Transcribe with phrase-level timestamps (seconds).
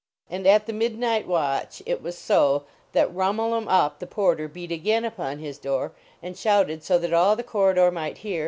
[0.31, 4.71] And at the midnight watch it was so that Rhumul em Uhp the Porter beat
[4.71, 5.91] again upon his door
[6.23, 8.39] and shouted so that all the corridor might hear: 228